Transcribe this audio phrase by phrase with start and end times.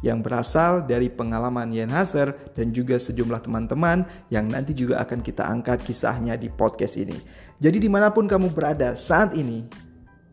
[0.00, 5.44] yang berasal dari pengalaman Yen Hazer dan juga sejumlah teman-teman yang nanti juga akan kita
[5.44, 7.16] angkat kisahnya di podcast ini.
[7.60, 9.64] Jadi di mana pun kamu berada saat ini,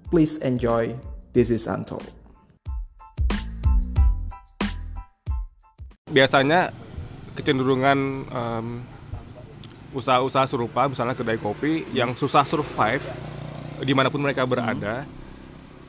[0.08, 0.96] please enjoy
[1.36, 2.08] This is Untold.
[6.08, 6.72] Biasanya
[7.36, 8.00] kecenderungan
[8.32, 8.68] um,
[9.92, 13.04] usaha-usaha serupa, misalnya kedai kopi yang susah survive
[13.84, 15.17] di mana pun mereka berada, hmm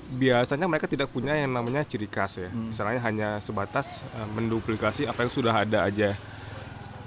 [0.09, 2.49] biasanya mereka tidak punya yang namanya ciri khas ya.
[2.49, 2.73] Hmm.
[2.73, 6.17] Misalnya hanya sebatas uh, menduplikasi apa yang sudah ada aja.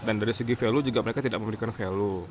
[0.06, 2.26] Dan dari segi value juga mereka tidak memberikan value.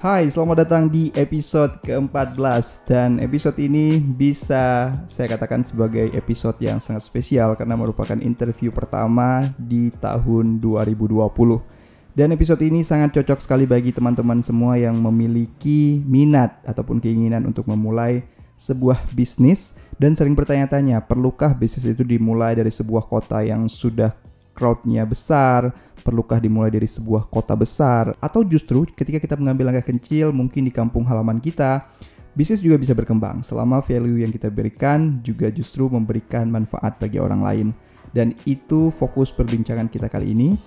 [0.00, 6.80] Hai, selamat datang di episode ke-14 dan episode ini bisa saya katakan sebagai episode yang
[6.80, 11.79] sangat spesial karena merupakan interview pertama di tahun 2020.
[12.10, 17.70] Dan episode ini sangat cocok sekali bagi teman-teman semua yang memiliki minat ataupun keinginan untuk
[17.70, 18.26] memulai
[18.58, 24.16] sebuah bisnis dan sering bertanya-tanya, perlukah bisnis itu dimulai dari sebuah kota yang sudah
[24.56, 30.32] crowdnya besar, perlukah dimulai dari sebuah kota besar, atau justru ketika kita mengambil langkah kecil
[30.32, 31.84] mungkin di kampung halaman kita,
[32.32, 37.44] bisnis juga bisa berkembang selama value yang kita berikan juga justru memberikan manfaat bagi orang
[37.44, 37.68] lain.
[38.10, 40.58] Dan itu fokus perbincangan kita kali ini.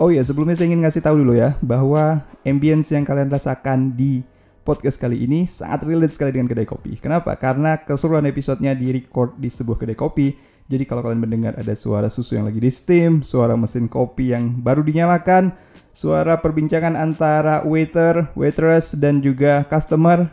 [0.00, 4.24] Oh iya, sebelumnya saya ingin ngasih tahu dulu ya bahwa ambience yang kalian rasakan di
[4.64, 6.96] podcast kali ini sangat relate sekali dengan kedai kopi.
[6.96, 7.36] Kenapa?
[7.36, 10.32] Karena keseruan episodenya di record di sebuah kedai kopi.
[10.72, 14.64] Jadi kalau kalian mendengar ada suara susu yang lagi di steam, suara mesin kopi yang
[14.64, 15.52] baru dinyalakan,
[15.92, 20.32] suara perbincangan antara waiter, waitress dan juga customer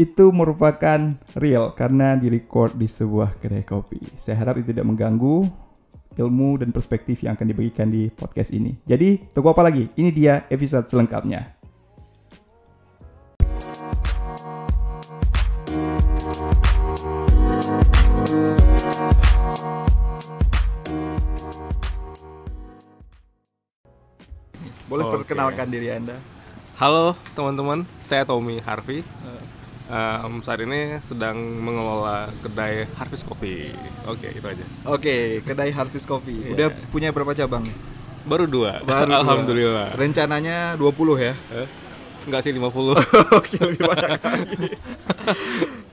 [0.00, 4.00] itu merupakan real karena di record di sebuah kedai kopi.
[4.16, 5.63] Saya harap itu tidak mengganggu
[6.18, 8.74] ilmu dan perspektif yang akan dibagikan di podcast ini.
[8.86, 9.90] Jadi, tunggu apa lagi?
[9.98, 11.54] Ini dia episode selengkapnya.
[24.84, 25.14] Boleh okay.
[25.18, 26.14] perkenalkan diri Anda?
[26.78, 29.02] Halo teman-teman, saya Tommy Harvey.
[29.22, 29.43] Uh
[29.88, 33.72] um, saat ini sedang mengelola kedai Harvest Coffee.
[34.08, 34.64] Oke, okay, itu aja.
[34.64, 36.52] Oke, okay, kedai Harvest Coffee.
[36.52, 36.54] Yeah.
[36.54, 37.68] Udah punya berapa cabang?
[38.24, 38.80] Baru dua.
[38.84, 39.92] Baru Alhamdulillah.
[39.92, 40.00] Dua.
[40.00, 41.34] Rencananya 20 ya?
[41.52, 41.68] Eh?
[42.24, 42.64] Enggak sih 50.
[43.38, 44.66] Oke, lebih banyak lagi.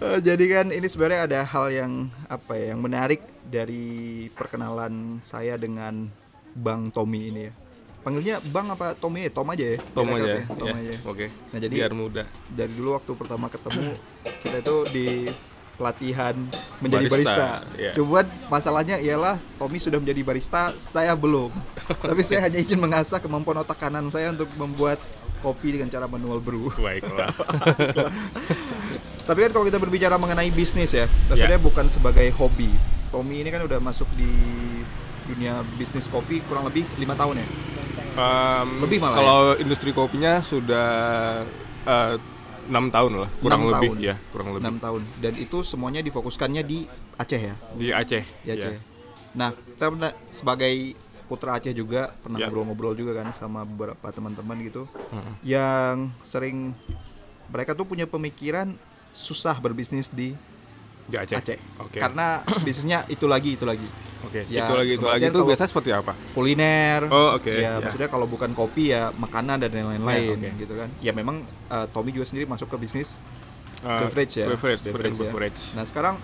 [0.01, 1.91] Eh, jadi kan ini sebenarnya ada hal yang
[2.31, 6.07] apa ya, yang menarik dari perkenalan saya dengan
[6.56, 7.53] Bang Tommy ini ya
[8.01, 9.29] panggilnya Bang apa Tommy?
[9.29, 9.78] Tom aja ya.
[9.94, 10.41] Tom aja.
[10.41, 10.44] Ya?
[10.50, 10.81] Tom yeah.
[10.81, 10.94] aja.
[11.06, 11.16] Oke.
[11.16, 11.28] Okay.
[11.53, 12.25] Nah jadi biar mudah.
[12.50, 13.94] Dari dulu waktu pertama ketemu
[14.41, 15.07] kita itu di
[15.78, 16.35] pelatihan
[16.78, 17.34] menjadi barista.
[17.34, 17.50] barista.
[17.78, 17.94] Yeah.
[17.97, 21.50] Cuman masalahnya ialah Tommy sudah menjadi barista, saya belum.
[22.09, 25.01] Tapi saya hanya ingin mengasah kemampuan otak kanan saya untuk membuat
[25.41, 26.69] kopi dengan cara manual brew.
[26.78, 27.33] Baiklah.
[29.28, 31.66] Tapi kan kalau kita berbicara mengenai bisnis ya, maksudnya yeah.
[31.66, 32.69] bukan sebagai hobi.
[33.09, 34.29] Tommy ini kan udah masuk di
[35.25, 37.47] dunia bisnis kopi kurang lebih lima tahun ya
[38.16, 39.62] um, lebih malah kalau ya?
[39.64, 40.90] industri kopinya sudah
[41.86, 42.16] eh,
[42.68, 43.98] enam uh, tahun lah kurang 6 lebih tahun.
[44.00, 46.80] ya kurang lebih enam tahun dan itu semuanya difokuskannya di
[47.20, 48.82] Aceh ya di Aceh di Aceh yeah.
[49.36, 50.74] nah kita pernah sebagai
[51.32, 52.48] putra Aceh juga pernah ya.
[52.48, 53.00] ngobrol-ngobrol yeah.
[53.00, 54.84] juga kan sama beberapa teman-teman gitu
[55.16, 55.34] hmm.
[55.46, 56.76] yang sering
[57.52, 58.72] mereka tuh punya pemikiran
[59.12, 60.34] susah berbisnis di
[61.12, 61.36] di Aceh.
[61.36, 61.58] Aceh.
[61.92, 62.00] Okay.
[62.00, 63.88] Karena bisnisnya itu lagi itu lagi.
[64.22, 64.46] Oke.
[64.48, 64.54] Okay.
[64.54, 66.16] Ya, itu lagi itu lagi itu biasa seperti apa?
[66.32, 67.12] Kuliner.
[67.12, 67.44] Oh oke.
[67.44, 67.68] Okay.
[67.68, 70.62] Ya, ya maksudnya kalau bukan kopi ya makanan dan lain-lain ya, okay.
[70.64, 70.90] gitu kan.
[71.04, 73.20] Ya memang uh, Tommy juga sendiri masuk ke bisnis
[73.84, 74.48] uh, beverage ya.
[74.48, 75.24] Beverage, beverage, ya.
[75.28, 75.62] beverage.
[75.76, 76.16] Nah sekarang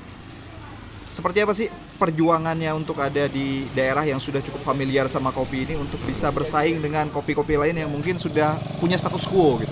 [1.07, 5.79] seperti apa sih perjuangannya untuk ada di daerah yang sudah cukup familiar sama kopi ini
[5.79, 9.71] untuk bisa bersaing dengan kopi-kopi lain yang mungkin sudah punya status quo gitu?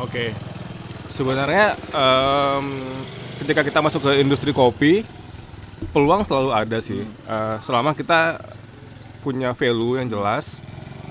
[0.00, 0.30] Oke, okay.
[1.12, 2.66] sebenarnya um,
[3.42, 5.04] ketika kita masuk ke industri kopi
[5.92, 7.04] peluang selalu ada sih.
[7.28, 8.40] Uh, selama kita
[9.20, 10.60] punya value yang jelas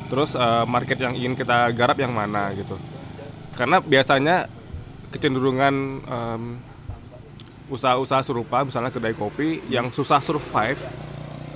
[0.08, 2.78] terus uh, market yang ingin kita garap yang mana gitu.
[3.58, 4.50] Karena biasanya
[5.10, 5.76] kecenderungan
[6.06, 6.44] um,
[7.72, 10.78] usaha-usaha serupa misalnya kedai kopi yang susah survive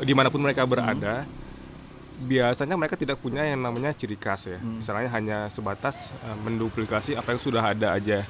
[0.01, 2.25] di mana pun mereka berada hmm.
[2.25, 4.57] biasanya mereka tidak punya yang namanya ciri khas ya.
[4.57, 4.81] Hmm.
[4.81, 8.25] misalnya hanya sebatas uh, menduplikasi apa yang sudah ada aja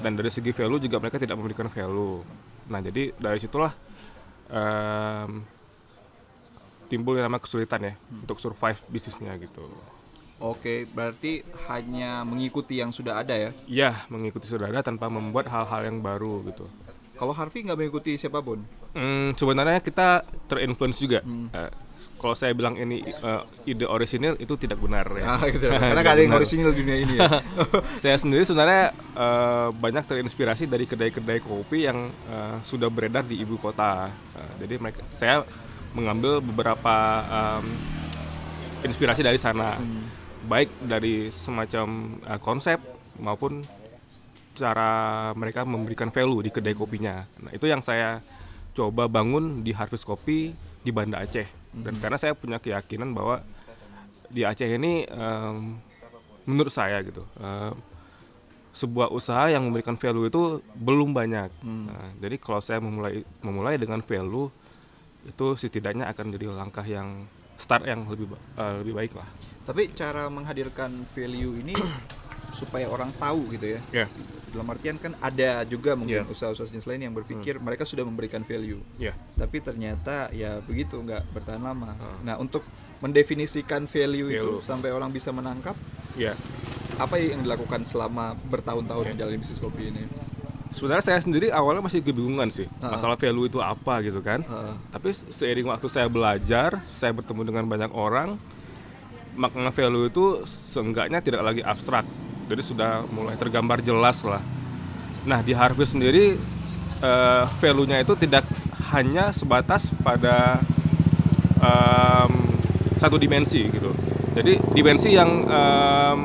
[0.00, 2.24] dan dari segi value juga mereka tidak memberikan value
[2.70, 3.72] nah jadi dari situlah
[4.50, 5.44] um,
[6.90, 9.62] timbul yang namanya kesulitan ya untuk survive bisnisnya gitu.
[10.42, 13.50] Oke, berarti hanya mengikuti yang sudah ada ya.
[13.68, 16.66] Iya, mengikuti sudah ada tanpa membuat hal-hal yang baru gitu.
[17.14, 18.56] Kalau Harvey nggak mengikuti siapa pun.
[18.96, 21.20] Hmm, sebenarnya kita terinfluence juga.
[21.52, 21.70] Eh,
[22.20, 25.40] kalau saya bilang ini eh, ide orisinil itu tidak benar ya.
[25.40, 25.72] Ah, gitu.
[25.72, 27.40] Karena nggak ada yang orisinil dunia ini ya.
[28.04, 33.56] saya sendiri sebenarnya eh, banyak terinspirasi dari kedai-kedai kopi yang eh, sudah beredar di ibu
[33.56, 34.12] kota.
[34.36, 35.48] Eh, jadi mereka, saya
[35.96, 36.94] mengambil beberapa
[37.26, 37.66] em,
[38.86, 39.74] inspirasi dari sana,
[40.46, 42.78] baik dari semacam eh, konsep
[43.16, 43.64] maupun
[44.60, 44.90] cara
[45.32, 47.24] mereka memberikan value di kedai kopinya.
[47.40, 48.20] Nah itu yang saya
[48.76, 50.52] coba bangun di Harvest Kopi
[50.84, 51.59] di Banda Aceh.
[51.70, 53.46] Dan karena saya punya keyakinan bahwa
[54.30, 55.78] di Aceh ini em,
[56.46, 57.74] menurut saya gitu em,
[58.70, 61.50] sebuah usaha yang memberikan value itu belum banyak.
[61.66, 64.46] Nah, jadi kalau saya memulai memulai dengan value
[65.26, 67.26] itu setidaknya akan jadi langkah yang
[67.58, 69.28] start yang lebih eh, lebih baik lah.
[69.66, 71.74] Tapi cara menghadirkan value ini
[72.58, 73.80] supaya orang tahu gitu ya.
[73.92, 74.06] Ya,
[74.50, 76.26] Dalam artian kan ada juga mungkin Iya.
[76.26, 78.82] usaha-usaha jenis lain yang berpikir mereka sudah memberikan value.
[78.96, 79.14] ya.
[79.34, 81.90] Tapi ternyata ya begitu nggak bertahan lama.
[81.92, 82.18] Ah.
[82.22, 82.66] Nah untuk
[83.00, 84.60] mendefinisikan value, itu Value.
[84.60, 85.78] sampai orang bisa menangkap
[86.14, 86.34] Ya.
[86.96, 89.10] apa yang dilakukan selama bertahun-tahun Oke.
[89.14, 90.04] menjalani bisnis kopi ini.
[90.70, 92.94] Sebenarnya saya sendiri awalnya masih kebingungan sih Ah.
[92.94, 94.42] masalah value itu apa gitu kan.
[94.42, 94.74] Heeh.
[94.90, 98.38] Tapi seiring waktu saya belajar, saya bertemu dengan banyak orang,
[99.32, 102.04] makna value itu seenggaknya tidak lagi abstrak.
[102.50, 104.42] Jadi sudah mulai tergambar jelas lah.
[105.22, 106.34] Nah di Harvest sendiri
[106.98, 108.42] eh, value-nya itu tidak
[108.90, 110.58] hanya sebatas pada
[111.62, 112.32] em,
[112.98, 113.94] satu dimensi gitu.
[114.34, 116.20] Jadi dimensi yang em,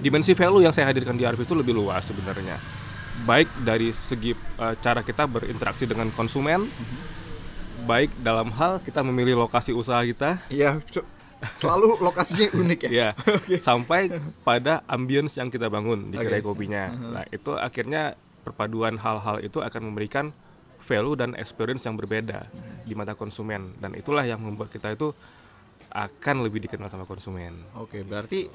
[0.00, 2.56] dimensi value yang saya hadirkan di Harvest itu lebih luas sebenarnya.
[3.28, 6.64] Baik dari segi eh, cara kita berinteraksi dengan konsumen,
[7.84, 10.80] baik dalam hal kita memilih lokasi usaha kita, Iya,
[11.54, 13.14] selalu lokasinya unik ya.
[13.52, 14.10] ya, sampai
[14.42, 16.90] pada ambience yang kita bangun di kedai kopinya.
[16.90, 20.34] Nah, itu akhirnya perpaduan hal-hal itu akan memberikan
[20.88, 22.48] value dan experience yang berbeda
[22.88, 25.12] di mata konsumen dan itulah yang membuat kita itu
[25.92, 27.56] akan lebih dikenal sama konsumen.
[27.76, 28.48] Oke, berarti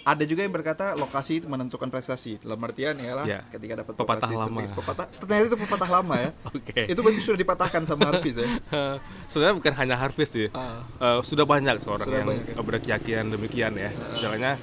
[0.00, 2.40] ada juga yang berkata lokasi itu menentukan prestasi.
[2.40, 3.44] Dalam artian ya lah Ya.
[3.46, 4.60] ketika dapat Pepatah lokasi lama.
[4.72, 6.30] Pepatah, ternyata itu pepatah lama ya.
[6.56, 6.80] Oke.
[6.88, 8.48] Itu berarti sudah dipatahkan sama Harvis ya.
[9.30, 10.48] Sebenarnya bukan hanya Harvest sih.
[10.50, 10.80] Ah.
[10.96, 12.62] Eh, sudah banyak seorang Sudah yang banyak ya.
[12.62, 13.90] berkeyakinan demikian ya.
[14.10, 14.56] Misalnya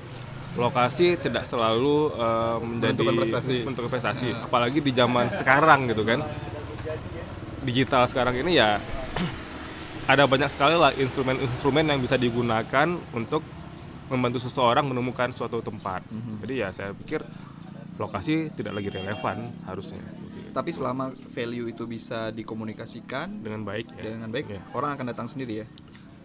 [0.55, 3.57] lokasi tidak selalu eh, menjadi Menentukan prestasi.
[3.61, 4.27] menentukan prestasi.
[4.33, 6.25] apalagi di zaman sekarang gitu kan.
[7.59, 8.79] Digital sekarang ini ya
[10.11, 13.43] ada banyak sekali lah instrumen-instrumen yang bisa digunakan untuk
[14.07, 16.03] membantu seseorang menemukan suatu tempat.
[16.07, 16.39] Mhm.
[16.41, 17.21] Jadi ya saya pikir
[17.95, 20.01] lokasi tidak lagi relevan harusnya
[20.47, 24.03] Tapi selama value itu bisa dikomunikasikan dengan baik ya.
[24.11, 25.67] dengan baik, Ya, orang akan datang sendiri ya.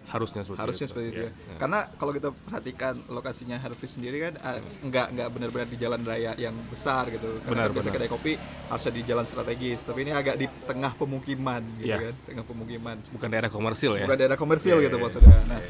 [0.04, 0.92] harusnya seperti Harusnya itu.
[0.92, 1.24] seperti itu ya.
[1.24, 1.56] Ya, ya.
[1.58, 6.32] Karena kalau kita perhatikan lokasinya Harvis sendiri kan ah, nggak nggak benar-benar di jalan raya
[6.36, 7.40] yang besar gitu.
[7.40, 7.96] Karena Benar, kan biasa benar.
[7.98, 8.32] kedai kopi
[8.68, 11.96] harusnya di jalan strategis, tapi ini agak di tengah pemukiman gitu Iya.
[12.02, 12.96] kan, tengah pemukiman.
[13.08, 14.04] bukan daerah komersil ya.
[14.04, 15.36] bukan daerah komersil Iya, gitu iya, maksudnya.
[15.46, 15.60] Nah,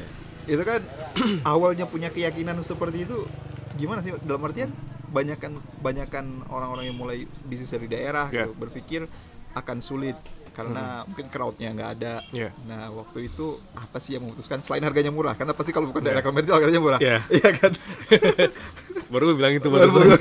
[0.45, 0.81] itu kan
[1.47, 3.23] awalnya punya keyakinan seperti itu
[3.73, 4.69] gimana sih dalam artian
[5.09, 8.49] banyakan banyakan orang-orang yang mulai bisnis dari daerah Iya.
[8.49, 9.01] gitu, berpikir
[9.53, 10.17] akan sulit
[10.53, 12.13] karena mungkin crowdnya nggak ada.
[12.29, 12.49] Iya.
[12.65, 15.33] Nah waktu itu apa sih yang memutuskan selain harganya murah?
[15.33, 16.99] Karena pasti kalau bukan daerah komersil harganya murah.
[17.01, 17.21] Iya.
[17.37, 17.71] Iya kan?
[19.13, 20.17] baru gue bilang itu Baru baru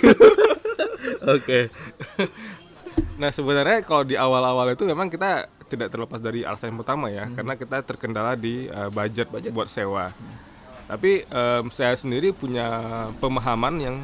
[1.36, 1.72] Oke.
[3.16, 7.24] nah sebenarnya kalau di awal-awal itu memang kita tidak terlepas dari alasan yang pertama ya,
[7.32, 9.40] karena kita terkendala di uh, budget, Hmm.
[9.40, 9.52] Budget.
[9.52, 10.12] buat sewa.
[10.82, 12.68] Tapi em, saya sendiri punya
[13.16, 13.96] pemahaman yang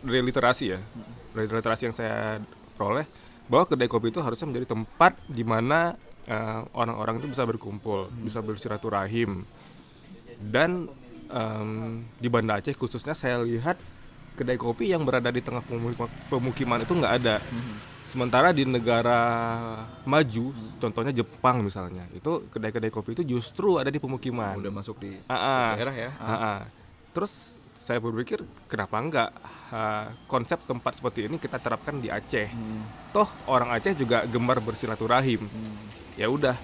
[0.00, 1.02] dari literasi ya, Hmm.
[1.34, 2.38] dari literasi yang saya
[2.72, 3.04] peroleh
[3.50, 8.22] bahwa kedai kopi itu harusnya menjadi tempat di mana eh, orang-orang itu bisa berkumpul, Hmm.
[8.22, 9.42] bisa bersilaturahim
[10.38, 10.86] dan
[11.26, 11.68] em,
[12.16, 13.74] di Banda Aceh khususnya saya lihat
[14.32, 17.36] kedai kopi yang berada di tengah pemukiman, pemukiman itu nggak ada.
[18.12, 19.20] Sementara di negara
[20.04, 24.60] maju, contohnya Jepang misalnya, itu kedai-kedai kopi itu justru ada di pemukiman.
[24.60, 25.68] Udah masuk di Ah, ah.
[25.80, 26.10] daerah ya.
[26.20, 26.58] Ah, ah.
[27.16, 29.30] Terus saya berpikir kenapa enggak
[29.72, 32.52] ah, konsep tempat seperti ini kita terapkan di Aceh.
[32.52, 32.84] Hmm.
[33.16, 35.48] Toh orang Aceh juga gemar bersilaturahim.
[35.48, 35.80] Hmm.
[36.20, 36.60] Ya udah,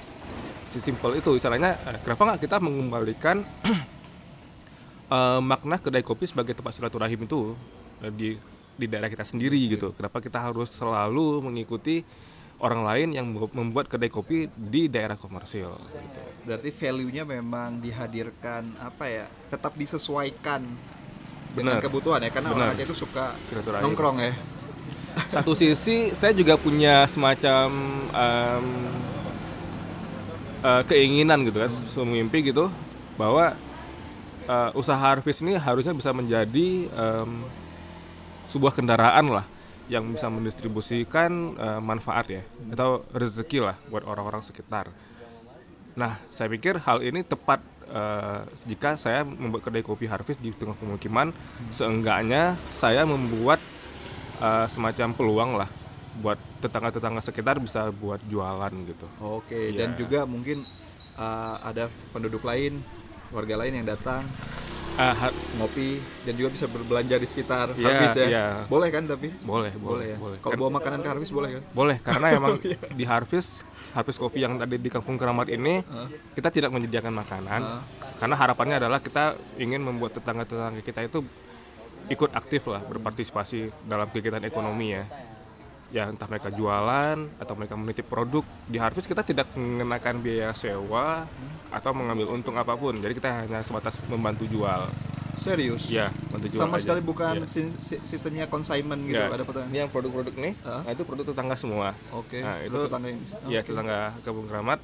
[0.68, 1.32] sesimpel itu.
[1.32, 3.40] Misalnya eh, kenapa nggak kita mengembalikan
[5.16, 7.56] eh, makna kedai kopi sebagai tempat silaturahim itu
[8.12, 8.36] di
[8.78, 9.90] di daerah kita sendiri gitu.
[9.92, 12.06] Kenapa kita harus selalu mengikuti
[12.58, 16.20] orang lain yang membu- membuat kedai kopi di daerah komersil gitu.
[16.42, 19.26] Berarti value-nya memang dihadirkan apa ya?
[19.50, 20.62] Tetap disesuaikan
[21.54, 21.84] dengan Benar.
[21.84, 22.74] kebutuhan ya karena orang.
[22.74, 23.84] Aceh itu suka Silaturahim.
[23.90, 24.32] nongkrong ya.
[25.34, 27.66] satu sisi saya juga punya semacam
[28.14, 28.66] em,
[30.62, 32.70] eh, keinginan gitu kan, suatu mimpi gitu
[33.18, 33.54] bahwa
[34.46, 37.30] eh, usaha harvest ini harusnya bisa menjadi em,
[38.48, 39.46] sebuah kendaraan lah
[39.88, 44.92] yang bisa mendistribusikan eh, manfaat ya atau rezeki lah buat orang-orang sekitar.
[45.96, 50.76] Nah, saya pikir hal ini tepat eh, jika saya membuat kedai kopi harvest di tengah
[50.76, 51.32] pemukiman.
[51.72, 53.60] Seenggaknya saya membuat
[54.38, 55.70] eh, semacam peluang lah
[56.18, 59.06] buat tetangga-tetangga sekitar bisa buat jualan gitu.
[59.22, 59.86] Oke, Iya.
[59.86, 60.66] dan juga mungkin
[61.14, 62.82] uh, ada penduduk lain,
[63.30, 64.26] warga lain yang datang
[64.98, 65.88] Ha- ngopi
[66.26, 68.26] dan juga bisa berbelanja di sekitar Iya, Harvest ya.
[68.26, 68.46] iya.
[68.66, 69.30] Boleh kan tapi?
[69.36, 70.16] boleh, Boleh, boleh, ya.
[70.18, 70.38] boleh.
[70.38, 71.62] Kalau Kan- bawa makanan ke Harvest boleh kan?
[71.70, 72.54] boleh karena emang
[72.90, 76.08] di harvest harvest kopi yang ada di Kampung Keramat ini Heeh.
[76.34, 77.82] kita tidak menyediakan makanan Heeh.
[78.16, 79.24] karena harapannya adalah kita
[79.56, 81.22] ingin membuat tetangga-tetangga kita itu
[82.08, 85.04] ikut aktif lah berpartisipasi dalam kegiatan ekonomi ya
[85.88, 91.24] ya entah mereka jualan atau mereka menitip produk di harvest kita tidak mengenakan biaya sewa
[91.68, 94.84] atau mengambil untung apa pun jadi kita hanya sebatas membantu jual
[95.38, 95.86] Serius?
[95.86, 96.82] ya bantu jual Sama aja.
[96.82, 97.70] sekali bukan si-
[98.02, 99.30] sistemnya consignment gitu, Ya.
[99.30, 99.70] ada potongan.
[99.70, 100.82] ini yang produk-produk nih Hah?
[100.82, 102.42] nah itu produk tetangga semua Oke.
[102.42, 103.22] Nah, lu itu- tetangga ini.
[103.46, 103.68] Iya, Oke.
[103.70, 104.82] tetangga Kampung Keramat.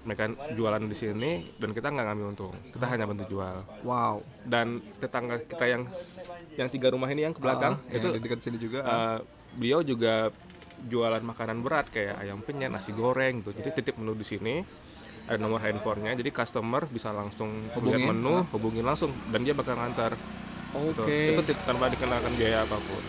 [0.00, 2.54] Mereka jualan di sini dan kita nggak ngambil untung.
[2.70, 3.66] Kita hanya bantu jual.
[3.82, 4.22] Wow.
[4.40, 4.66] Dan
[4.96, 5.82] tetangga kita yang
[6.54, 8.86] yang tiga rumah ini yang ke belakang Ah, itu dekat sini juga.
[8.86, 9.18] ah.
[9.52, 10.30] Beliau juga
[10.82, 13.52] jualan makanan berat kayak ayam penyet, nasi goreng gitu.
[13.54, 14.56] Jadi titip menu di sini.
[15.20, 18.44] Ada nomor handphonenya, jadi customer bisa langsung Hubungin, menu, ah.
[18.50, 20.18] hubungin langsung dan dia bakal ngantar.
[20.72, 21.02] Gitu.
[21.02, 21.18] Oke.
[21.32, 23.04] Itu tit- tanpa dikenakan biaya apa pun.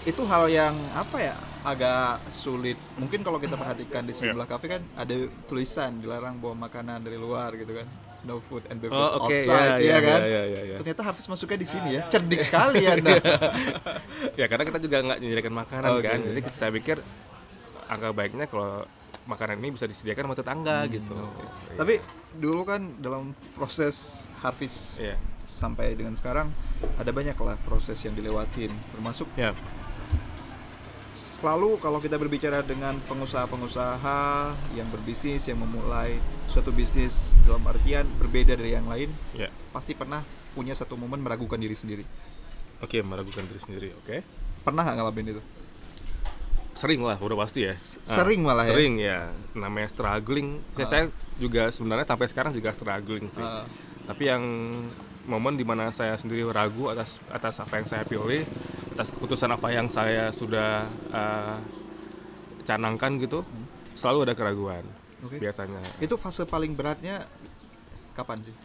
[0.00, 4.32] itu hal yang apa ya agak sulit mungkin kalau kita perhatikan di Iya.
[4.32, 5.12] sebelah kafe kan ada
[5.44, 7.84] tulisan dilarang bawa makanan dari luar gitu kan
[8.22, 10.20] no food and beverage Oh, oke, outside ya, iya ya, kan?
[10.20, 10.74] ya, ya, ya.
[10.76, 12.02] ternyata harus masuknya di sini ya.
[12.08, 13.16] Cerdik sekali anda.
[14.40, 16.04] Ya karena kita juga nggak menyediakan makanan Oke.
[16.06, 16.18] kan.
[16.20, 16.96] Jadi saya pikir
[17.86, 18.84] angka baiknya kalau
[19.24, 21.12] makanan ini bisa disediakan sama tetangga gitu.
[21.76, 22.00] tapi
[22.34, 25.14] dulu kan dalam proses harvest Iya.
[25.44, 26.50] sampai dengan sekarang
[26.96, 28.70] ada banyak lah proses yang dilewatin.
[28.90, 29.52] Termasuk ya
[31.10, 34.20] selalu kalau kita berbicara dengan pengusaha-pengusaha
[34.78, 36.14] yang berbisnis yang memulai
[36.46, 39.50] suatu bisnis dalam artian berbeda dari yang lain ya.
[39.74, 40.22] pasti pernah
[40.54, 42.04] punya satu momen meragukan diri sendiri.
[42.80, 44.22] Oke meragukan diri sendiri oke.
[44.62, 45.42] Pernah nggak ngalamin itu?
[46.78, 47.74] Sering lah udah pasti ya.
[48.06, 48.72] Sering malah ya?
[48.72, 49.18] sering ya.
[49.52, 50.62] Namanya struggling.
[50.78, 51.04] Saya, saya
[51.36, 53.42] juga sebenarnya sampai sekarang juga struggling sih.
[53.42, 53.66] Ah.
[54.10, 54.42] tapi yang
[55.28, 58.42] momen di mana saya sendiri ragu atas atas apa yang saya pilih
[58.90, 61.56] atas keputusan apa yang saya sudah eh,
[62.62, 63.42] canangkan gitu
[63.94, 64.84] selalu ada keraguan
[65.20, 65.36] Oke.
[65.38, 67.24] biasanya itu fase paling beratnya
[68.12, 68.56] kapan sih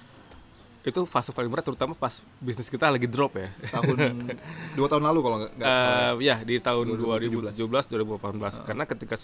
[0.86, 3.98] itu fase paling berat terutama pas bisnis kita lagi drop ya tahun
[4.78, 7.58] dua tahun lalu kalau nggak salah Eh, ya di tahun 2017.
[7.58, 9.16] 2017 2018 karena ketika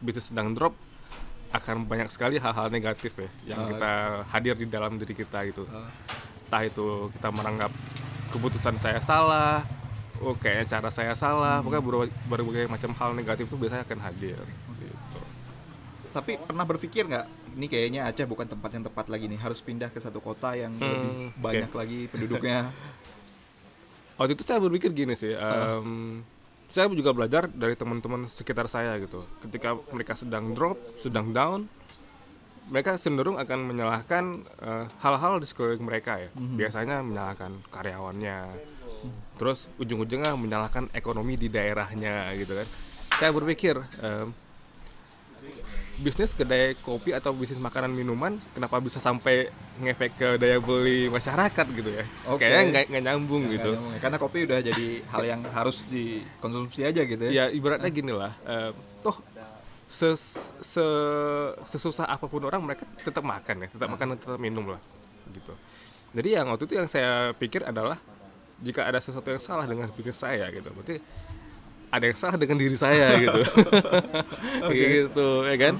[0.00, 0.72] bisnis sedang drop
[1.52, 3.68] akan banyak sekali hal-hal negatif ya yang Ah.
[3.68, 3.90] kita
[4.26, 5.86] hadir di dalam diri kita gitu Ah.
[6.48, 7.70] entah itu kita menganggap
[8.32, 9.60] keputusan saya salah
[10.20, 11.64] oh kayaknya cara saya salah Hmm.
[11.64, 15.18] pokoknya berbagai, berbagai macam hal negatif itu biasanya akan hadir gitu.
[16.10, 19.88] tapi pernah berpikir nggak ini kayaknya Aceh bukan tempat yang tepat lagi nih harus pindah
[19.88, 21.40] ke satu kota yang Hmm, lebih oke.
[21.40, 22.70] banyak lagi penduduknya
[24.18, 26.22] waktu itu saya berpikir gini sih em,
[26.66, 31.66] saya juga belajar dari teman-teman sekitar saya gitu ketika mereka sedang drop sedang down
[32.64, 34.24] mereka cenderung akan menyalahkan
[34.56, 38.38] eh, hal-hal di sekeliling mereka ya biasanya menyalahkan karyawannya
[39.34, 42.68] terus ujung-ujungnya menyalahkan ekonomi di daerahnya gitu kan
[43.14, 44.30] saya berpikir em,
[45.94, 49.46] bisnis kedai kopi atau bisnis makanan minuman kenapa bisa sampai
[49.78, 52.42] ngefek ke daya beli masyarakat gitu ya Oke.
[52.42, 54.00] kayaknya nggak nggak nyambung gitu nyambung ya.
[54.02, 58.34] karena kopi udah jadi hal yang harus dikonsumsi aja gitu ya ya ibaratnya gini lah
[58.42, 58.70] eh,
[59.06, 59.14] toh
[59.86, 64.66] ses- se- sesusah apa pun orang mereka tetap makan ya tetap makan dan tetap minum
[64.66, 64.82] lah
[65.30, 65.54] gitu
[66.10, 68.02] jadi yang waktu itu yang saya pikir adalah
[68.62, 70.68] jika ada sesuatu yang salah dengan bisnis saya gitu.
[70.70, 70.96] Berarti
[71.94, 73.40] ada yang salah dengan diri saya gitu.
[74.70, 75.74] Gitu ya kan?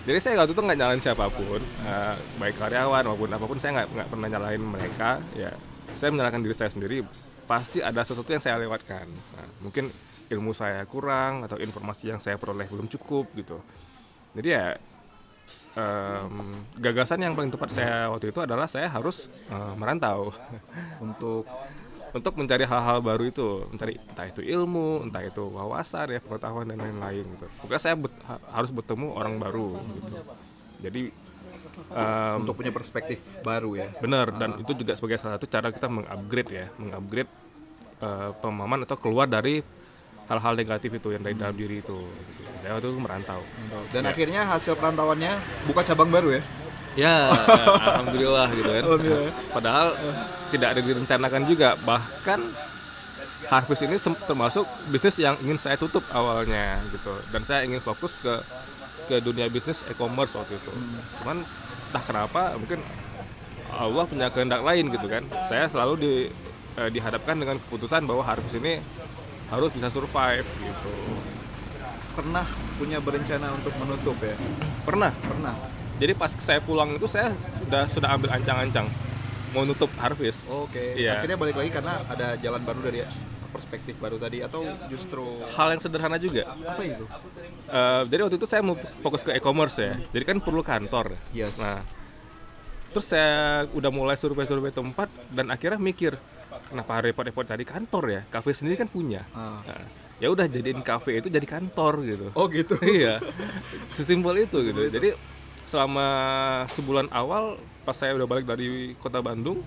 [0.00, 3.80] Jadi saya waktu itu nggak nyalain siapa pun eh, baik karyawan maupun apa pun saya
[3.80, 5.52] nggak nggak pernah nyalain mereka ya.
[5.96, 7.04] Saya menyalahkan diri saya sendiri
[7.44, 9.10] pasti ada sesuatu yang saya lewatkan.
[9.10, 9.90] Nah, mungkin
[10.30, 13.58] ilmu saya kurang atau informasi yang saya peroleh belum cukup gitu.
[14.38, 14.78] Jadi ya
[15.74, 20.30] em, gagasan yang paling tepat saya waktu itu adalah saya harus eh, merantau.
[21.02, 21.44] Untuk
[22.10, 26.78] untuk mencari hal-hal baru itu mencari entah itu ilmu entah itu wawasan ya pengetahuan dan
[26.78, 30.14] lain-lain gitu pokoknya saya bet- ha- harus bertemu orang baru gitu
[30.80, 31.02] jadi
[31.92, 35.86] em, untuk punya perspektif baru ya benar dan itu juga sebagai salah satu cara kita
[35.86, 37.30] mengupgrade ya mengupgrade
[38.00, 39.62] eh, pemahaman atau keluar dari
[40.26, 42.40] hal-hal negatif itu yang dari dalam diri itu gitu.
[42.62, 43.42] saya waktu itu merantau
[43.90, 44.10] Dan Ya.
[44.10, 45.32] akhirnya hasil perantauannya
[45.66, 46.42] buka cabang baru ya?
[46.98, 47.30] Ya
[47.86, 48.82] alhamdulillah gitu kan.
[48.82, 49.32] Alhamdulillah.
[49.54, 49.88] padahal
[50.50, 51.68] tidak ada direncanakan juga.
[51.82, 52.40] Bahkan
[53.50, 54.62] Harvest ini termasuk
[54.94, 57.14] bisnis yang ingin saya tutup awalnya gitu.
[57.34, 58.38] Dan saya ingin fokus ke
[59.10, 60.72] ke dunia bisnis e-commerce waktu itu.
[61.18, 61.42] Cuman
[61.90, 62.78] entah kenapa mungkin
[63.74, 65.26] Allah punya kehendak lain gitu kan.
[65.50, 66.12] Saya selalu di,
[66.78, 68.78] eh, dihadapkan dengan keputusan bahwa Harvest ini
[69.50, 70.94] harus bisa survive gitu.
[72.14, 72.46] Pernah
[72.78, 74.38] punya berencana untuk menutup ya?
[74.86, 75.10] pernah.
[75.26, 75.79] Pernah.
[76.00, 78.88] Jadi pas saya pulang itu saya sudah sudah ambil ancang-ancang
[79.52, 80.96] mau nutup Harvest Oke.
[80.96, 81.20] Iya.
[81.20, 83.02] Akhirnya balik lagi karena ada jalan baru dari
[83.50, 87.04] perspektif baru tadi atau justru hal yang sederhana juga apa itu?
[87.66, 89.98] Eh, jadi waktu itu saya mau fokus ke e-commerce ya.
[90.14, 91.18] Jadi kan perlu kantor.
[91.34, 91.58] Yes.
[91.58, 91.82] Nah,
[92.94, 96.14] terus saya udah mulai survei-survei tempat dan akhirnya mikir,
[96.70, 98.20] kenapa repot-repot tadi kantor ya?
[98.30, 99.26] Cafe sendiri kan punya.
[99.34, 99.60] Ah.
[99.66, 99.82] Nah,
[100.22, 102.26] ya udah jadiin cafe itu jadi kantor gitu.
[102.38, 102.78] Oh gitu.
[102.86, 103.18] iya,
[103.98, 104.78] sesimpel itu gitu.
[104.94, 105.10] Jadi
[105.70, 106.06] selama
[106.66, 107.54] sebulan awal
[107.86, 109.62] pas saya udah balik dari kota Bandung,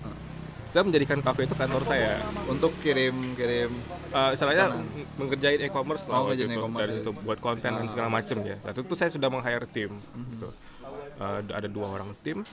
[0.68, 2.20] saya menjadikan cafe itu kantor saya.
[2.44, 3.72] Untuk kirim kirim
[4.14, 4.70] Uh, istilahnya
[5.18, 6.98] mengerjain e-commerce lah Oh, waktu ngerjain itu, e-commerce dari ya.
[7.02, 8.56] situ buat konten dan segala macem ya.
[8.62, 10.48] Waktu itu saya sudah meng-hire tim gitu.
[11.18, 12.46] Uh, ada dua orang tim.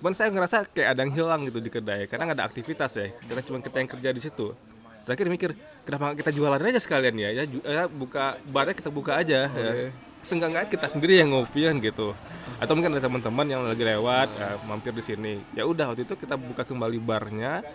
[0.00, 3.12] Cuman saya ngerasa kayak ada yang hilang gitu di kedai karena nggak ada aktivitas ya.
[3.12, 4.56] Karena cuma kita yang kerja di situ.
[5.04, 5.50] Terakhir mikir
[5.84, 7.28] kenapa kita jualan aja sekalian ya?
[7.36, 9.52] Ya, ya buka barnya kita buka aja.
[9.52, 9.92] Ya.
[10.22, 12.14] Seenggaknya kita sendiri yang ngopian gitu.
[12.62, 15.34] Atau mungkin ada teman-teman yang lagi lewat uh, mampir di sini.
[15.52, 17.66] Ya udah waktu itu kita buka kembali barnya.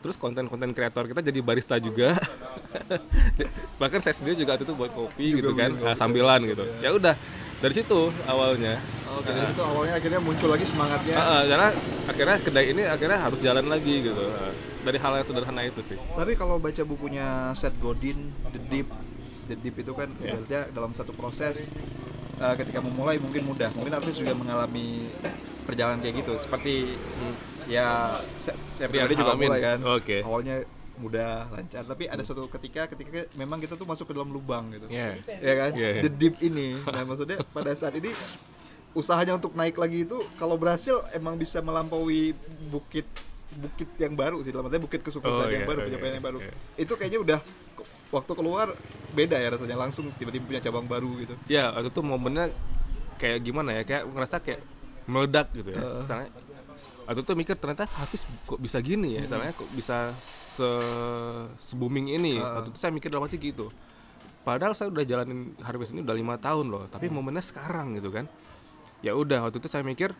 [0.00, 2.16] Terus konten-konten kreator kita jadi barista juga.
[3.80, 6.64] Bahkan saya sendiri juga waktu itu buat kopi gitu kan, uh, sambilan gitu.
[6.80, 7.12] Ya udah
[7.60, 8.80] dari situ awalnya.
[9.20, 11.16] Oke, dari itu awalnya akhirnya muncul lagi semangatnya.
[11.20, 11.68] Ah, ah, karena
[12.08, 14.24] akhirnya kedai ini akhirnya harus jalan lagi gitu.
[14.32, 16.00] Ah, dari hal yang sederhana itu sih.
[16.00, 18.88] Tapi kalau baca bukunya Seth Godin, The Deep,
[19.50, 20.32] The Deep itu kan Ya.
[20.32, 21.74] ibaratnya dalam satu proses
[22.38, 23.74] uh, ketika memulai mungkin mudah.
[23.74, 25.10] Mungkin artis juga mengalami
[25.66, 26.32] perjalanan kayak gitu.
[26.38, 26.94] Seperti
[27.66, 29.48] ya saya, pribadi juga ngalamin.
[29.50, 29.78] mulai kan.
[29.84, 30.18] Oke.
[30.22, 30.56] Awalnya
[30.96, 34.84] mudah, lancar, tapi ada suatu ketika ketika memang kita tuh masuk ke dalam lubang gitu.
[34.86, 35.16] Iya.
[35.40, 35.70] Ya kan?
[35.72, 36.02] Iya, iya.
[36.04, 36.76] The Deep ini.
[36.84, 38.12] Nah, maksudnya pada saat ini
[38.90, 42.34] usahanya untuk naik lagi itu kalau berhasil emang bisa melampaui
[42.68, 43.06] bukit
[43.50, 46.26] bukit yang baru sih dalam artinya bukit kesuksesan Oh, yang iya, baru iya, pencapaian yang
[46.26, 46.52] baru iya.
[46.74, 47.38] itu kayaknya udah
[48.10, 48.74] waktu keluar
[49.14, 52.50] beda ya rasanya langsung tiba-tiba punya cabang baru gitu Ya, waktu itu momennya
[53.20, 53.82] kayak gimana ya?
[53.84, 54.60] Kayak ngerasa kayak
[55.04, 55.80] meledak gitu ya.
[55.82, 56.00] Heeh.
[56.02, 56.28] Misalnya
[57.04, 59.20] waktu itu mikir ternyata Hafiz kok bisa gini ya?
[59.26, 60.16] Misalnya kok bisa
[60.56, 60.68] se,
[61.60, 62.40] se booming ini.
[62.40, 62.54] Heeh.
[62.56, 63.68] Waktu itu saya mikir dalam hati gitu.
[64.40, 68.24] Padahal saya udah jalanin Harvest ini udah lima tahun loh, tapi momennya sekarang gitu kan.
[69.04, 70.16] Ya udah waktu itu saya mikir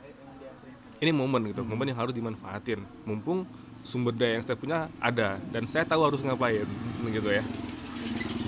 [1.00, 2.84] ini momen gitu, momen yang harus dimanfaatin.
[3.08, 3.48] Mumpung
[3.84, 6.66] sumber daya yang saya punya ada dan saya tahu harus ngapain
[7.08, 7.44] gitu ya.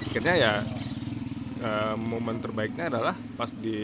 [0.08, 0.52] Akhirnya ya
[1.62, 3.78] eh, momen terbaiknya adalah pas di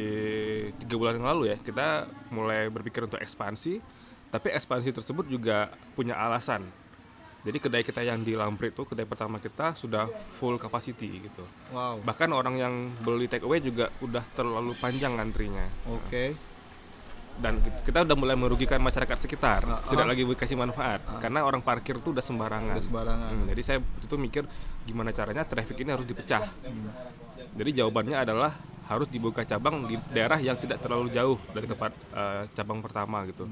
[0.83, 3.81] tiga bulan yang lalu ya kita mulai berpikir untuk ekspansi
[4.29, 6.65] tapi ekspansi tersebut juga punya alasan.
[7.39, 11.47] Jadi kedai kita yang di Lamprit itu kedai pertama kita sudah full capacity gitu.
[11.73, 12.05] Wow.
[12.05, 15.65] Bahkan orang yang beli take away juga udah terlalu panjang antrinya.
[15.89, 16.48] Oke
[17.39, 20.11] dan kita udah mulai merugikan masyarakat sekitar Ah, tidak ah.
[20.11, 23.31] lagi dikasih manfaat karena orang parkir tuh udah sembarangan Udah sembarangan.
[23.33, 24.43] Hmm, jadi saya itu mikir
[24.83, 26.91] gimana caranya traffic ini harus dipecah Hmm.
[27.55, 28.53] jadi jawabannya adalah
[28.85, 33.47] harus dibuka cabang di daerah yang tidak terlalu jauh dari tempat eh, cabang pertama gitu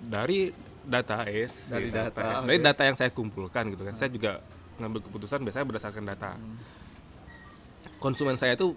[0.00, 0.50] dari
[0.82, 2.36] data es Dari gitu, data, AS.
[2.38, 2.46] oke.
[2.46, 4.42] dari data yang saya kumpulkan gitu kan saya juga
[4.76, 6.58] ngambil keputusan biasanya berdasarkan data Hmm.
[7.98, 8.74] konsumen saya tuh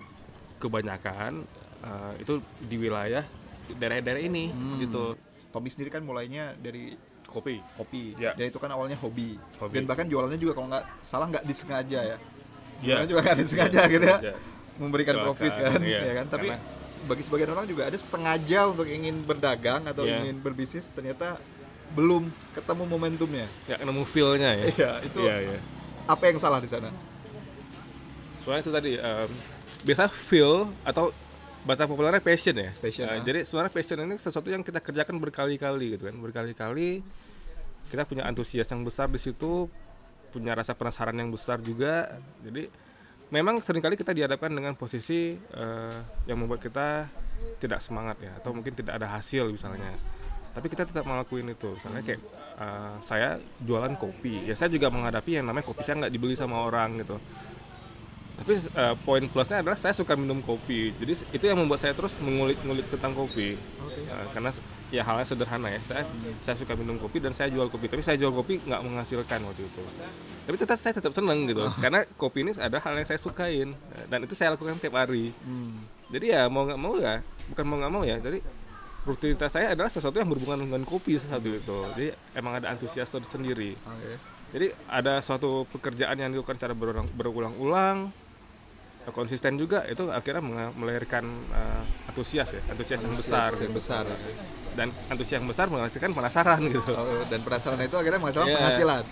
[0.57, 1.45] kebanyakan
[1.81, 3.21] eh, itu di wilayah
[3.71, 4.77] daerah-daerah ini Hmm.
[4.77, 5.03] gitu
[5.49, 6.93] Tommy sendiri kan mulainya dari
[7.25, 8.31] kopi kopi Ya.
[8.31, 9.35] dan itu kan awalnya hobi.
[9.57, 9.73] Hobi.
[9.73, 12.17] dan bahkan jualannya juga kalau nggak salah nggak disengaja ya
[12.77, 12.99] Ya.
[12.99, 14.33] Jualannya juga nggak disengaja gitu ya Ya.
[14.75, 15.99] memberikan Silakan, profit kan iya.
[16.01, 16.73] ya kan tapi Karena-
[17.05, 20.21] bagi sebagian orang juga ada sengaja untuk ingin berdagang atau Iya.
[20.21, 21.37] ingin berbisnis ternyata
[21.91, 25.59] belum ketemu momentumnya ya nemu feel-nya ya Iya, itu Iya, iya.
[26.05, 26.89] apa yang salah di sana
[28.41, 29.29] soalnya itu tadi em,
[29.81, 31.09] biasa feel atau
[31.65, 32.69] bahasa populernya passion ya.
[32.77, 33.21] Passion, Eh, ah.
[33.25, 37.01] jadi sebenarnya passion ini sesuatu yang kita kerjakan berkali-kali gitu kan berkali-kali.
[37.89, 39.65] Kita punya antusias yang besar di situ
[40.29, 42.21] punya rasa penasaran yang besar juga.
[42.45, 42.69] Jadi
[43.33, 45.97] memang sering kali kita dihadapkan dengan posisi eh,
[46.29, 47.09] yang membuat kita
[47.57, 49.89] tidak semangat ya atau mungkin tidak ada hasil misalnya.
[50.55, 51.73] Tapi kita tetap melakukan itu.
[51.81, 52.21] Misalnya kayak
[52.61, 54.45] eh, saya jualan kopi.
[54.45, 57.17] Ya saya juga menghadapi yang namanya kopi saya nggak dibeli sama orang gitu
[58.35, 60.91] tapi uh, poin plusnya adalah saya suka minum kopi.
[60.99, 63.55] Jadi itu yang membuat saya terus mengulik-ngulik tentang kopi.
[63.55, 64.03] Okay.
[64.11, 64.51] uh, karena
[64.91, 65.79] ya halnya sederhana ya.
[65.87, 66.03] Saya
[66.43, 67.87] saya suka minum kopi dan saya jual kopi.
[67.87, 69.81] Tapi saya jual kopi nggak menghasilkan waktu itu.
[70.45, 71.63] Tapi tetap saya tetap seneng gitu.
[71.63, 71.73] Oh.
[71.79, 73.71] karena kopi ini ada hal yang saya sukain.
[74.11, 75.31] Dan itu saya lakukan tiap hari.
[75.41, 75.87] Hmm.
[76.05, 78.19] jadi ya mau nggak mau ya bukan mau nggak mau ya.
[78.19, 78.43] Jadi
[79.07, 81.77] rutinitas saya adalah sesuatu yang berhubungan dengan kopi satu itu.
[81.95, 83.79] Jadi emang ada antusias tersendiri.
[83.79, 84.15] Okay.
[84.55, 86.77] jadi ada suatu pekerjaan yang dilakukan secara
[87.11, 88.13] berulang-ulang
[89.13, 90.41] konsisten juga itu akhirnya
[90.73, 93.51] melahirkan uh, antusias ya antusias, yang besar.
[93.53, 93.77] yang gitu.
[93.77, 94.03] besar.
[94.75, 96.93] Dan antusias yang besar menghasilkan penasaran gitu.
[96.93, 98.57] Oh, dan penasaran itu akhirnya menghasilkan yeah.
[98.57, 99.03] penghasilan.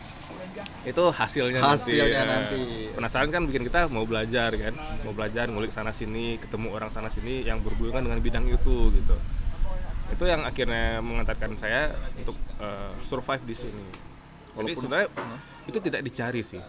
[0.83, 2.91] Itu hasilnya, hasilnya nanti, nanti.
[2.91, 4.73] penasaran kan bikin kita mau belajar kan?
[5.07, 9.15] Mau belajar ngulik sana sini ketemu orang sana sini yang berhubungan dengan bidang itu gitu.
[10.11, 13.85] Itu yang akhirnya mengantarkan saya untuk uh, survive di sini.
[14.53, 16.61] Walaupun, jadi sebenarnya uh, itu tidak dicari sih.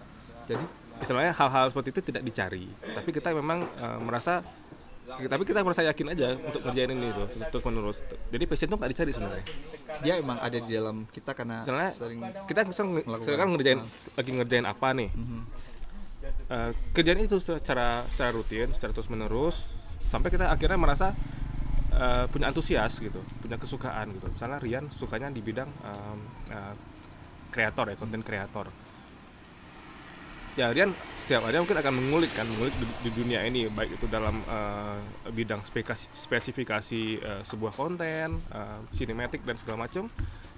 [0.45, 0.65] Jadi
[1.03, 2.67] istilahnya hal-hal seperti itu tidak dicari.
[2.71, 4.45] Tapi kita memang uh, merasa
[5.05, 8.01] tapi kita merasa yakin aja untuk ngerjain ini tuh terus menerus
[8.33, 9.47] jadi passion tuh nggak dicari sebenarnya.
[10.01, 13.05] Dia emang ada di dalam kita karena Misalnya, sering kita sering,
[13.37, 13.81] kan ngerjain
[14.17, 15.11] lagi ngerjain apa nih?
[15.13, 15.43] Mm -hmm.
[16.49, 19.61] uh, kerjaan itu secara secara rutin secara terus menerus
[20.09, 21.13] sampai kita akhirnya merasa
[21.93, 24.27] uh, punya antusias gitu punya kesukaan gitu.
[24.33, 25.69] Misalnya Rian sukanya di bidang
[27.53, 28.73] kreator um, uh, ya konten kreator
[30.55, 34.07] ya Rian setiap hari mungkin akan mengulik kan mengulik di, di dunia ini baik itu
[34.07, 35.01] dalam uh,
[35.35, 40.07] bidang spesifikasi, spesifikasi uh, sebuah konten uh, sinematik dan segala macam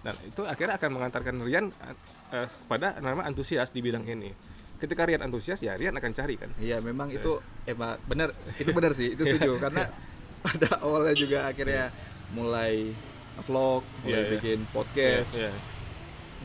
[0.04, 4.30] dan itu akhirnya akan mengantarkan Rian uh, kepada nama antusias di bidang ini.
[4.76, 6.52] Ketika Rian antusias ya Rian akan cari kan.
[6.60, 9.56] Iya memang itu emang benar itu benar sih itu setuju.
[9.58, 9.88] Karena
[10.46, 11.88] pada awalnya juga akhirnya
[12.36, 12.92] mulai
[13.48, 14.32] vlog mulai yeah, iya.
[14.36, 15.32] bikin podcast.
[15.34, 15.74] Yeah, yeah.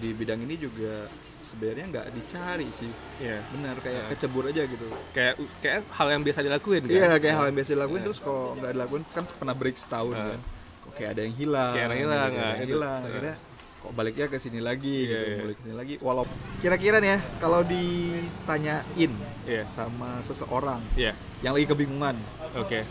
[0.02, 1.06] di bidang ini juga
[1.42, 3.42] sebenarnya nggak dicari sih yeah.
[3.52, 4.10] benar kayak yeah.
[4.14, 7.58] kecebur aja gitu kayak kayak hal yang biasa dilakuin kan iya yeah, kayak hal yang
[7.58, 8.08] biasa dilakuin yeah.
[8.08, 10.28] terus kalau nggak dilakuin kan pernah break setahun uh.
[10.34, 10.40] kan
[10.82, 13.36] kok kayak ada yang hilang kayak ada yang hilang ada yang hilang akhirnya
[13.82, 15.42] kok baliknya ke sini lagi yeah, gitu yeah.
[15.42, 16.26] balik ke sini lagi walau
[16.62, 19.12] kira-kira nih ya kalau ditanyain
[19.50, 19.66] yeah.
[19.66, 21.18] sama seseorang yeah.
[21.42, 22.14] yang lagi kebingungan
[22.54, 22.84] oke okay.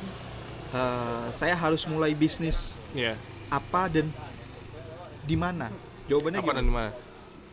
[0.74, 3.14] uh, saya harus mulai bisnis yeah.
[3.54, 4.10] apa dan
[5.22, 5.70] di mana
[6.10, 6.58] jawabannya apa gimana?
[6.58, 6.90] dan di mana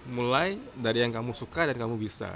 [0.08, 2.32] mulai dari yang kamu suka dan kamu bisa.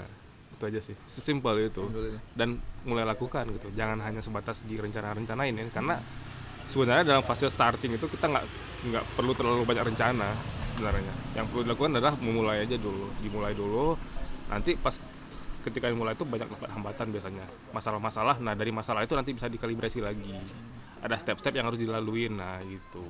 [0.56, 0.96] Itu aja sih.
[1.08, 1.88] Sesimpel itu.
[2.36, 3.72] Dan mulai lakukan gitu.
[3.74, 5.98] Jangan hanya sebatas di rencana-rencana ini karena
[6.68, 8.46] sebenarnya dalam fase starting itu kita nggak
[8.92, 10.30] nggak perlu terlalu banyak rencana
[10.76, 11.14] sebenarnya.
[11.36, 13.08] Yang perlu dilakukan adalah memulai aja dulu.
[13.24, 13.96] Dimulai dulu.
[14.52, 14.96] Nanti pas
[15.62, 17.46] ketika dimulai itu banyak dapat hambatan biasanya.
[17.72, 18.38] Masalah-masalah.
[18.44, 20.36] Nah dari masalah itu nanti bisa dikalibrasi lagi.
[21.02, 23.02] Ada step-step yang harus dilalui nah gitu.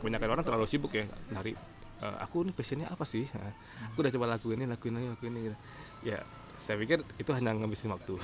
[0.00, 1.54] Banyak orang terlalu sibuk ya dari
[2.02, 3.52] uh, aku nih passionnya apa sih nah,
[3.92, 5.56] aku udah coba lakuin ini lakuin ini lakuin ini gitu.
[6.04, 6.18] ya
[6.60, 8.20] saya pikir itu hanya ngabisin waktu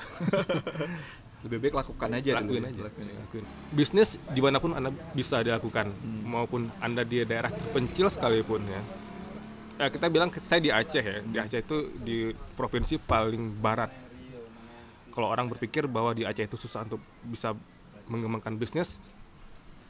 [1.45, 2.69] lebih baik lakukan aja lakuin dulu.
[2.73, 3.45] aja lakuin, lakuin.
[3.73, 6.21] bisnis di mana pun anda bisa dilakukan hmm.
[6.25, 8.81] maupun anda di daerah terpencil sekalipun ya
[9.77, 13.93] ya kita bilang saya di Aceh ya di Aceh itu di provinsi paling barat
[15.13, 17.53] kalau orang berpikir bahwa di Aceh itu susah untuk bisa
[18.09, 18.97] mengembangkan bisnis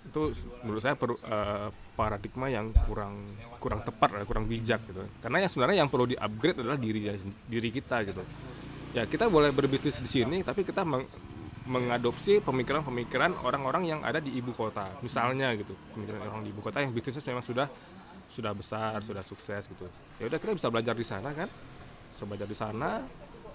[0.07, 0.31] itu
[0.63, 3.27] menurut saya per, uh, paradigma yang kurang
[3.59, 5.03] kurang tepat kurang bijak gitu.
[5.19, 7.11] Karena yang sebenarnya yang perlu di upgrade adalah diri
[7.45, 8.23] diri kita gitu.
[8.95, 11.05] Ya kita boleh berbisnis di sini tapi kita meng,
[11.67, 14.87] mengadopsi pemikiran-pemikiran orang-orang yang ada di ibu kota.
[15.03, 17.67] Misalnya gitu pemikiran orang di ibu kota yang bisnisnya memang sudah
[18.31, 19.85] sudah besar sudah sukses gitu.
[20.17, 21.51] Ya udah kita bisa belajar di sana kan?
[22.15, 23.03] Bisa belajar di sana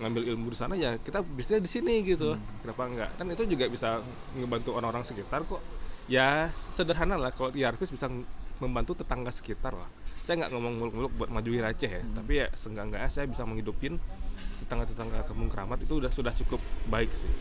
[0.03, 2.35] ngambil ilmu di sana ya kita bisnisnya di sini gitu.
[2.35, 2.43] Hmm.
[2.65, 3.11] kenapa enggak?
[3.21, 3.89] Kan itu juga bisa
[4.35, 5.63] ngebantu orang-orang sekitar kok
[6.11, 8.11] ya sederhana lah kalau di Arvis bisa
[8.59, 9.91] membantu tetangga sekitar lah
[10.23, 12.15] saya nggak ngomong muluk-muluk buat majuin Aceh ya hmm.
[12.15, 13.99] tapi ya seenggak-enggaknya saya bisa menghidupin
[14.63, 17.33] tetangga-tetangga kampung keramat itu udah sudah cukup baik sih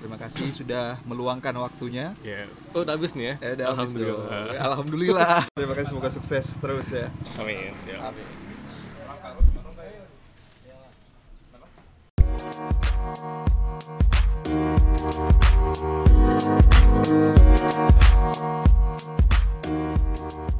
[0.00, 2.16] Terima kasih sudah meluangkan waktunya.
[2.24, 2.72] Yes.
[2.72, 3.52] Oh, udah habis nih ya?
[3.52, 4.24] Eh, udah Alhamdulillah.
[4.32, 5.36] Habis Alhamdulillah.
[5.60, 7.12] Terima kasih semoga sukses terus ya.
[7.36, 7.76] Amin.
[7.84, 8.08] Ya.
[8.08, 8.24] Amin.
[15.02, 15.18] We'll be
[19.58, 20.59] right.